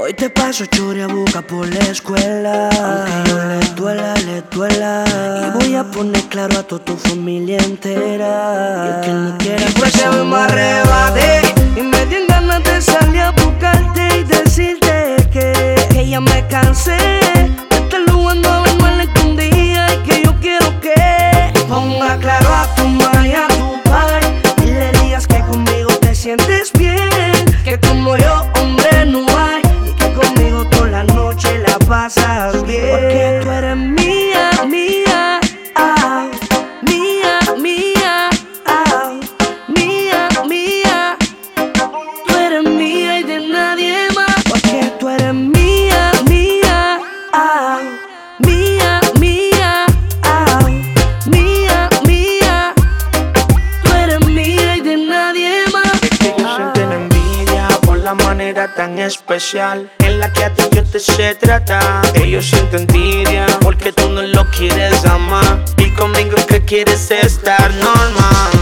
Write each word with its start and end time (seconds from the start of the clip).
Hoy 0.00 0.14
te 0.14 0.30
paso 0.30 0.64
chore 0.66 1.02
a 1.02 1.08
boca 1.08 1.42
por 1.42 1.68
la 1.68 1.80
escuela. 1.80 2.68
Aunque 2.68 3.30
yo 3.30 3.44
le 3.44 3.58
duela, 3.74 4.14
le 4.14 4.42
duela. 4.42 5.04
Y 5.44 5.58
voy 5.58 5.74
a 5.74 5.82
poner 5.82 6.22
claro 6.28 6.60
a 6.60 6.62
toda 6.62 6.84
tu 6.84 6.96
familia 6.96 7.58
entera. 7.58 8.84
Y 8.84 8.88
el 8.94 9.00
que 9.00 9.10
no 9.10 9.38
quiera, 9.38 9.68
y 9.68 9.72
pues 9.72 9.92
se 9.92 10.08
me 10.08 10.36
arrebate. 10.36 11.40
Y 11.76 11.80
me 11.82 12.06
dieron 12.06 12.28
ganas 12.28 12.62
de 12.62 12.80
salir 12.80 13.22
a 13.22 13.32
buscarte 13.32 14.20
y 14.20 14.22
decirte 14.22 15.16
que, 15.32 15.74
que 15.90 16.08
ya 16.08 16.20
me 16.20 16.46
cansé. 16.46 17.27
Manera 58.48 58.72
tan 58.74 58.98
especial 58.98 59.90
en 59.98 60.18
la 60.18 60.32
que 60.32 60.42
a 60.44 60.54
ti 60.54 60.62
yo 60.72 60.82
te 60.82 60.98
sé 60.98 61.34
tratar. 61.34 62.02
Ellos 62.14 62.46
sienten 62.46 62.86
envidia 62.88 63.46
porque 63.60 63.92
tú 63.92 64.08
no 64.08 64.22
lo 64.22 64.48
quieres 64.50 65.04
amar 65.04 65.62
y 65.76 65.90
conmigo 65.90 66.36
que 66.46 66.64
quieres 66.64 67.10
estar 67.10 67.70
normal. 67.74 68.52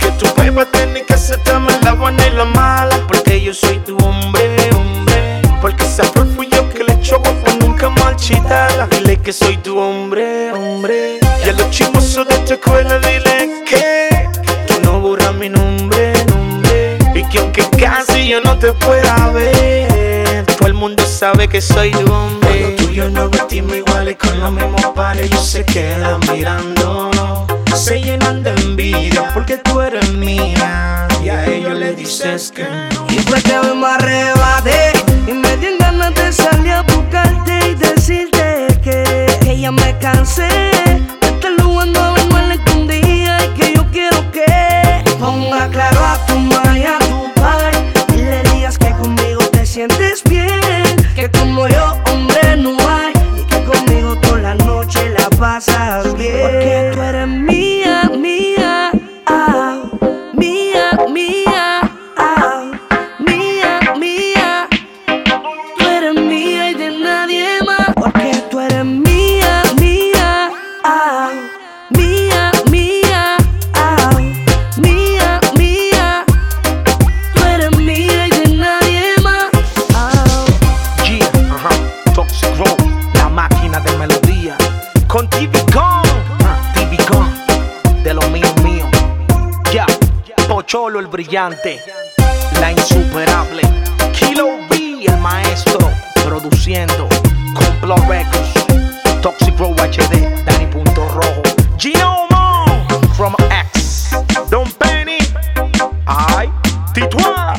Que 0.00 0.10
tu 0.18 0.26
beba 0.34 0.64
tiene 0.64 1.04
que 1.04 1.14
aceptarme 1.14 1.72
la 1.82 1.92
buena 1.92 2.26
y 2.26 2.30
la 2.32 2.44
mala 2.44 2.96
porque 3.06 3.40
yo 3.40 3.54
soy 3.54 3.78
tu 3.78 3.96
hombre, 3.98 4.56
hombre. 4.74 5.42
Porque 5.60 5.84
siempre 5.84 6.24
fui 6.34 6.48
yo 6.50 6.68
que 6.68 6.82
le 6.82 7.00
choco 7.00 7.30
por 7.44 7.54
nunca 7.62 7.88
marchitarla. 7.88 8.88
Dile 8.88 9.16
que 9.18 9.32
soy 9.32 9.56
tu 9.58 9.78
hombre, 9.78 10.50
hombre. 10.54 11.20
Y 11.44 11.48
a 11.48 11.52
los 11.52 11.70
chismosos 11.70 12.26
de 12.26 12.38
tu 12.38 12.54
escuela 12.54 12.98
dile 12.98 13.62
que 13.64 14.28
tú 14.66 14.74
no 14.82 14.98
borras 14.98 15.34
mi 15.34 15.48
nombre, 15.48 16.12
nombre. 16.24 16.98
Y 17.14 17.22
que 17.28 17.38
aunque 17.38 17.62
casi 17.78 18.15
yo 18.28 18.40
no 18.40 18.58
te 18.58 18.72
pueda 18.72 19.30
ver, 19.30 20.44
todo 20.46 20.66
el 20.66 20.74
mundo 20.74 21.04
sabe 21.06 21.46
que 21.48 21.60
soy 21.60 21.92
tu 21.92 22.12
hombre. 22.12 22.60
Cuando 22.60 22.76
tú 22.76 22.90
y 22.90 22.94
yo 22.94 23.10
nos 23.10 23.30
vestimos 23.30 23.76
iguales 23.76 24.16
con 24.16 24.40
los 24.40 24.52
mismos 24.52 24.86
pares, 24.94 25.26
ellos 25.26 25.46
se 25.46 25.64
quedan 25.64 26.20
mirando. 26.32 27.46
Se 27.74 28.00
llenan 28.00 28.42
de 28.42 28.50
envidia 28.50 29.30
porque 29.32 29.58
tú 29.58 29.80
eres 29.80 30.12
mía. 30.14 31.06
Y 31.22 31.28
a 31.28 31.46
ellos 31.46 31.78
le 31.78 31.94
dices 31.94 32.52
que 32.54 32.64
no. 32.64 33.06
Y 33.10 33.18
fue 33.20 33.40
que 33.42 33.58
me 33.74 33.86
arrebaté 33.86 34.35
sientes 49.76 50.24
bien 50.24 50.96
Que 51.14 51.30
como 51.30 51.68
yo, 51.68 52.02
hombre, 52.10 52.56
no 52.56 52.78
hay 52.88 53.12
Y 53.38 53.42
que 53.44 53.62
conmigo 53.64 54.16
toda 54.22 54.38
la 54.38 54.54
noche 54.54 55.10
la 55.10 55.28
pasas 55.28 56.16
bien 56.16 56.40
Porque 56.40 56.92
Con 85.16 85.26
Con, 85.28 86.02
ah, 86.44 86.74
Con, 87.08 88.02
de 88.02 88.12
lo 88.12 88.20
mío 88.28 88.46
mío. 88.62 88.84
Ya, 89.72 89.86
Pocholo 90.46 91.00
el 91.00 91.06
brillante, 91.06 91.80
la 92.60 92.72
insuperable. 92.72 93.62
Kilo 94.12 94.58
B, 94.68 95.06
el 95.06 95.16
maestro, 95.16 95.90
produciendo. 96.22 97.08
Complot 97.54 98.06
Records, 98.06 98.66
Toxic 99.22 99.58
Road 99.58 99.80
HD, 99.80 100.44
Danny 100.44 100.66
Punto 100.66 101.08
Rojo. 101.08 101.42
Gino 101.78 102.26
Mo, 102.28 102.86
from 103.14 103.34
X, 103.72 104.10
Don 104.50 104.70
Penny. 104.72 105.16
Ay, 106.04 106.50
Tituá. 106.92 107.54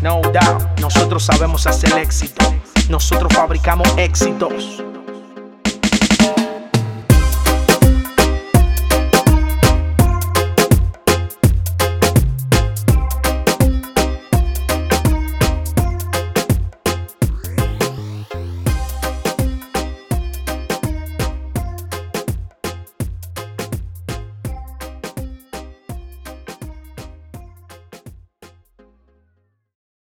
No 0.00 0.20
doubt, 0.32 0.78
nosotros 0.78 1.24
sabemos 1.24 1.66
hacer 1.66 1.92
éxito. 1.98 2.54
Nosotros 2.88 3.32
fabricamos 3.34 3.88
éxitos. 3.96 4.84